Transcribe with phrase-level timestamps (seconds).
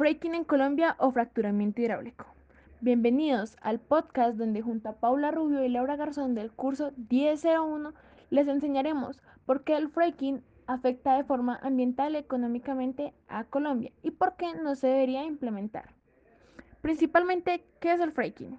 [0.00, 2.24] Fracking en Colombia o fracturamiento hidráulico.
[2.80, 7.92] Bienvenidos al podcast donde junto a Paula Rubio y Laura Garzón del curso 1001
[8.30, 14.12] les enseñaremos por qué el fracking afecta de forma ambiental y económicamente a Colombia y
[14.12, 15.92] por qué no se debería implementar.
[16.80, 18.58] Principalmente, ¿qué es el fracking?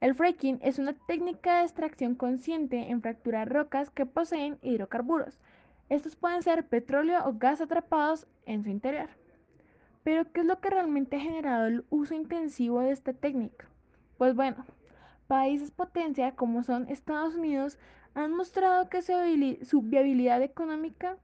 [0.00, 5.38] El fracking es una técnica de extracción consciente en fracturar rocas que poseen hidrocarburos.
[5.88, 9.19] Estos pueden ser petróleo o gas atrapados en su interior.
[10.02, 13.66] Pero, ¿qué es lo que realmente ha generado el uso intensivo de esta técnica?
[14.16, 14.64] Pues bueno,
[15.26, 17.78] países potencia como son Estados Unidos
[18.14, 21.16] han mostrado que su viabilidad económica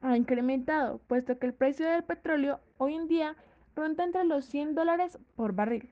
[0.00, 3.36] ha incrementado, puesto que el precio del petróleo hoy en día
[3.76, 5.90] ronda entre los 100 dólares por barril.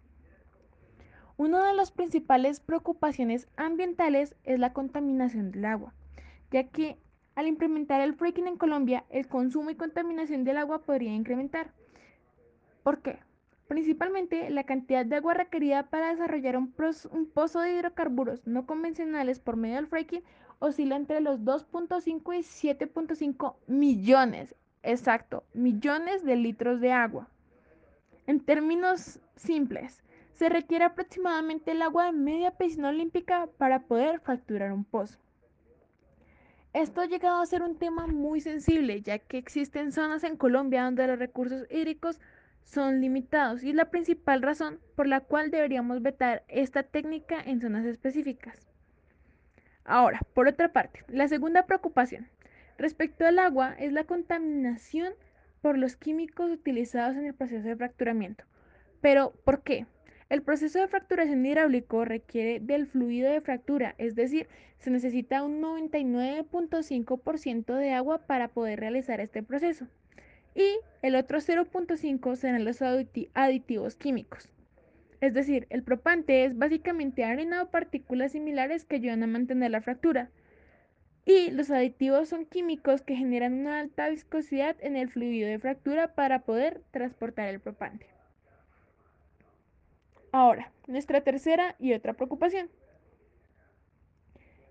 [1.37, 5.95] Una de las principales preocupaciones ambientales es la contaminación del agua,
[6.51, 6.99] ya que
[7.35, 11.73] al implementar el fracking en Colombia, el consumo y contaminación del agua podría incrementar.
[12.83, 13.19] ¿Por qué?
[13.69, 19.57] Principalmente la cantidad de agua requerida para desarrollar un, pozo de hidrocarburos no convencionales por
[19.57, 20.23] medio del fracking
[20.59, 27.29] oscila entre los 2.5 y 7.5 millones, exacto, millones de litros de agua.
[28.27, 30.03] En términos simples,
[30.35, 35.19] se requiere aproximadamente el agua de media piscina olímpica para poder fracturar un pozo.
[36.73, 40.85] Esto ha llegado a ser un tema muy sensible, ya que existen zonas en Colombia
[40.85, 42.19] donde los recursos hídricos
[42.65, 47.61] son limitados y es la principal razón por la cual deberíamos vetar esta técnica en
[47.61, 48.67] zonas específicas.
[49.85, 52.29] Ahora, por otra parte, la segunda preocupación
[52.79, 55.13] respecto al agua es la contaminación
[55.61, 58.45] por los químicos utilizados en el proceso de fracturamiento.
[59.01, 59.87] Pero, ¿por qué?
[60.29, 65.61] El proceso de fracturación hidráulico requiere del fluido de fractura, es decir, se necesita un
[65.61, 69.87] 99.5% de agua para poder realizar este proceso
[70.55, 74.49] y el otro 0.5 serán los aditivos químicos.
[75.21, 79.81] Es decir, el propante es básicamente arena o partículas similares que ayudan a mantener la
[79.81, 80.31] fractura.
[81.25, 86.15] Y los aditivos son químicos que generan una alta viscosidad en el fluido de fractura
[86.15, 88.07] para poder transportar el propante.
[90.33, 92.69] Ahora, nuestra tercera y otra preocupación.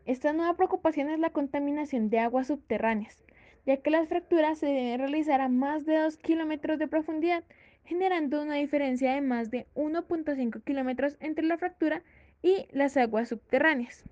[0.06, 3.24] Esta nueva preocupación es la contaminación de aguas subterráneas
[3.66, 7.44] ya que las fracturas se deben realizar a más de 2 kilómetros de profundidad,
[7.86, 12.02] generando una diferencia de más de 1.5 kilómetros entre la fractura
[12.42, 14.04] y las aguas subterráneas.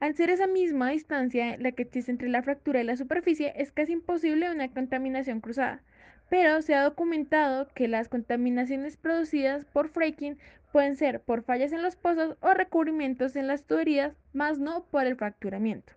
[0.00, 3.70] Al ser esa misma distancia la que existe entre la fractura y la superficie, es
[3.70, 5.80] casi imposible una contaminación cruzada,
[6.28, 10.38] pero se ha documentado que las contaminaciones producidas por fracking
[10.72, 15.06] pueden ser por fallas en los pozos o recubrimientos en las tuberías, más no por
[15.06, 15.92] el fracturamiento.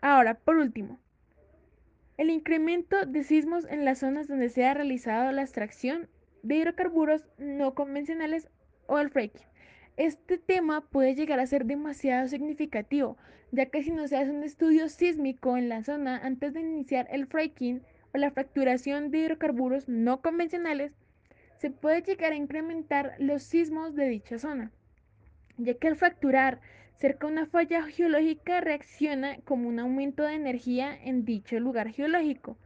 [0.00, 1.00] Ahora, por último,
[2.18, 6.08] el incremento de sismos en las zonas donde se ha realizado la extracción
[6.42, 8.48] de hidrocarburos no convencionales
[8.86, 9.46] o el fracking.
[9.96, 13.16] Este tema puede llegar a ser demasiado significativo,
[13.50, 17.06] ya que si no se hace un estudio sísmico en la zona antes de iniciar
[17.10, 17.82] el fracking
[18.14, 20.92] o la fracturación de hidrocarburos no convencionales,
[21.58, 24.70] se puede llegar a incrementar los sismos de dicha zona,
[25.56, 26.60] ya que al fracturar
[26.98, 32.56] cerca de una falla geológica reacciona como un aumento de energía en dicho lugar geológico,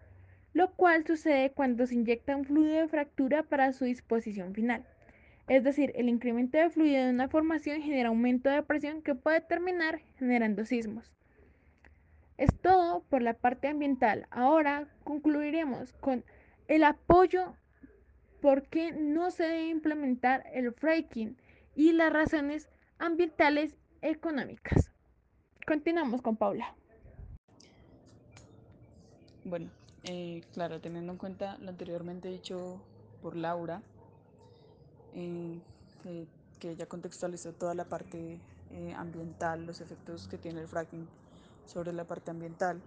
[0.53, 4.85] lo cual sucede cuando se inyecta un fluido de fractura para su disposición final.
[5.49, 9.41] Es decir, el incremento de fluido de una formación genera aumento de presión que puede
[9.41, 11.13] terminar generando sismos.
[12.39, 14.27] Es todo por la parte ambiental.
[14.31, 16.25] Ahora concluiremos con
[16.69, 17.57] el apoyo
[18.41, 21.37] por qué no se debe implementar el fracking
[21.75, 24.91] y las razones ambientales económicas.
[25.67, 26.75] Continuamos con Paula.
[29.45, 29.71] Bueno,
[30.05, 32.81] eh, claro, teniendo en cuenta lo anteriormente dicho
[33.23, 33.83] por Laura,
[35.15, 35.59] eh,
[36.05, 36.27] eh,
[36.59, 38.39] que ella contextualizó toda la parte
[38.97, 41.09] ambiental, los efectos que tiene el fracking
[41.67, 42.81] sobre la parte ambiental,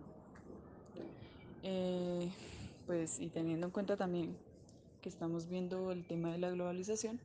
[2.85, 4.37] pues y teniendo en cuenta también
[5.01, 7.19] que estamos viendo el tema de la globalización,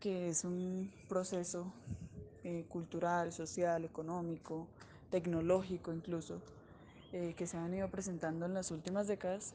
[0.00, 1.72] que es un proceso
[2.50, 4.66] eh, cultural, social, económico,
[5.10, 6.40] tecnológico incluso,
[7.12, 9.52] eh, que se han ido presentando en las últimas décadas,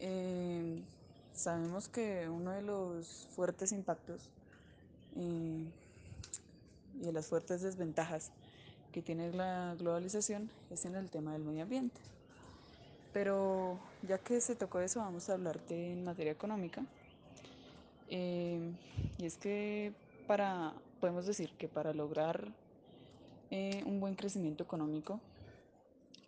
[0.00, 0.82] eh,
[1.32, 4.28] sabemos que uno de los fuertes impactos
[5.16, 5.66] y
[7.02, 8.30] de las fuertes desventajas
[8.92, 12.02] que tiene la globalización es en el tema del medio ambiente.
[13.14, 16.84] Pero ya que se tocó eso, vamos a hablarte en materia económica.
[18.10, 19.94] y es que
[20.26, 22.48] para, podemos decir que para lograr
[23.50, 25.20] eh, un buen crecimiento económico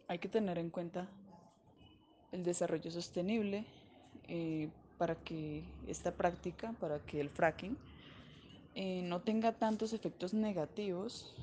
[0.08, 1.08] hay que tener en cuenta
[2.32, 3.64] el desarrollo sostenible
[4.28, 4.68] eh,
[4.98, 7.76] para que esta práctica, para que el fracking
[8.74, 11.34] eh, no tenga tantos efectos negativos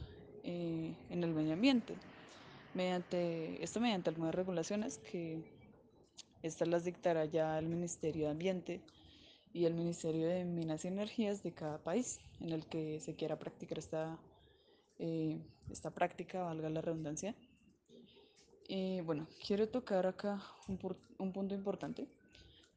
[0.44, 1.96] en el medio ambiente.
[2.74, 5.44] Mediante, esto mediante algunas regulaciones que
[6.42, 8.82] estas las dictará ya el Ministerio de Ambiente
[9.54, 13.38] y el Ministerio de Minas y Energías de cada país en el que se quiera
[13.38, 14.18] practicar esta,
[15.00, 15.40] eh,
[15.70, 17.36] esta práctica, valga la redundancia.
[19.04, 20.80] Bueno, quiero tocar acá un,
[21.18, 22.08] un punto importante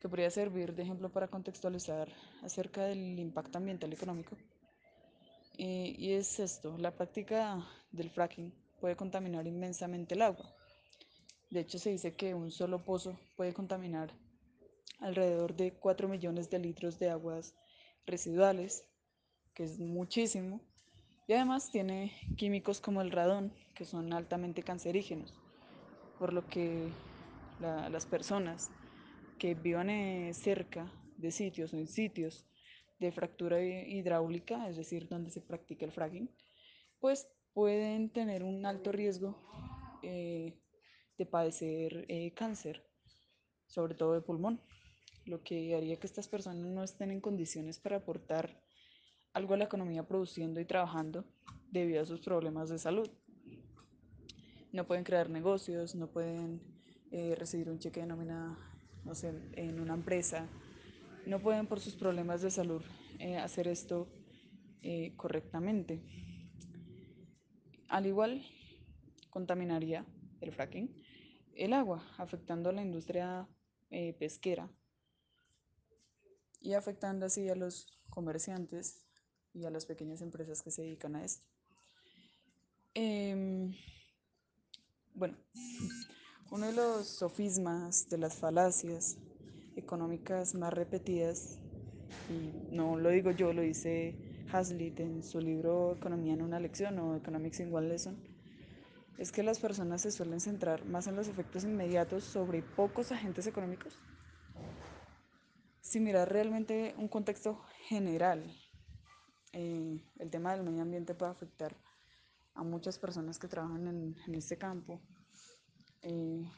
[0.00, 2.08] que podría servir de ejemplo para contextualizar
[2.42, 4.36] acerca del impacto ambiental y económico.
[5.56, 10.52] Y es esto, la práctica del fracking puede contaminar inmensamente el agua.
[11.50, 14.10] De hecho, se dice que un solo pozo puede contaminar
[15.00, 17.54] alrededor de 4 millones de litros de aguas
[18.06, 18.84] residuales,
[19.54, 20.60] que es muchísimo,
[21.26, 25.34] y además tiene químicos como el radón, que son altamente cancerígenos,
[26.18, 26.88] por lo que
[27.60, 28.70] la, las personas
[29.38, 32.46] que vivan eh, cerca de sitios o en sitios
[32.98, 36.30] de fractura hidráulica, es decir, donde se practica el fracking,
[37.00, 39.36] pues pueden tener un alto riesgo
[40.02, 40.54] eh,
[41.18, 42.84] de padecer eh, cáncer,
[43.66, 44.60] sobre todo de pulmón,
[45.26, 48.60] lo que haría que estas personas no estén en condiciones para aportar
[49.32, 51.24] algo a la economía produciendo y trabajando
[51.70, 53.10] debido a sus problemas de salud.
[54.72, 56.60] No pueden crear negocios, no pueden
[57.10, 58.58] eh, recibir un cheque de nómina,
[59.04, 60.48] no sé, en una empresa,
[61.26, 62.82] no pueden por sus problemas de salud
[63.18, 64.08] eh, hacer esto
[64.82, 66.02] eh, correctamente.
[67.88, 68.44] Al igual,
[69.30, 70.04] contaminaría
[70.40, 70.94] el fracking
[71.54, 73.46] el agua, afectando a la industria
[74.18, 74.68] pesquera
[76.64, 79.04] y afectando así a los comerciantes
[79.52, 81.44] y a las pequeñas empresas que se dedican a esto.
[82.94, 83.70] Eh,
[85.14, 85.36] bueno,
[86.50, 89.18] uno de los sofismas, de las falacias
[89.76, 91.58] económicas más repetidas,
[92.30, 96.98] y no lo digo yo, lo dice Hazlitt en su libro Economía en una lección
[96.98, 98.16] o Economics in One Lesson,
[99.18, 103.46] es que las personas se suelen centrar más en los efectos inmediatos sobre pocos agentes
[103.46, 104.00] económicos
[105.94, 108.52] sin mirar realmente un contexto general.
[109.52, 111.76] Eh, el tema del medio ambiente puede afectar
[112.54, 115.00] a muchas personas que trabajan en, en este campo.
[116.02, 116.50] Eh,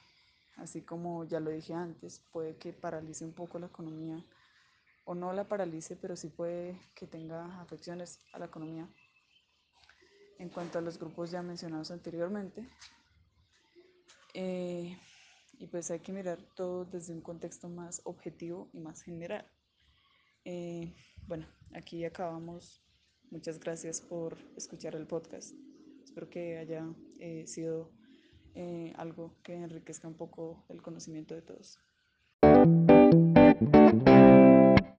[0.57, 4.25] así como ya lo dije antes, puede que paralice un poco la economía,
[5.05, 8.89] o no la paralice, pero sí puede que tenga afecciones a la economía.
[10.39, 12.67] En cuanto a los grupos ya mencionados anteriormente,
[14.33, 14.99] eh,
[15.59, 19.47] y pues hay que mirar todo desde un contexto más objetivo y más general.
[20.45, 20.95] Eh,
[21.27, 22.83] bueno, aquí acabamos.
[23.31, 25.55] Muchas gracias por escuchar el podcast.
[26.05, 26.87] Espero que haya
[27.19, 27.91] eh, sido
[28.55, 31.79] eh, algo que enriquezca un poco el conocimiento de todos.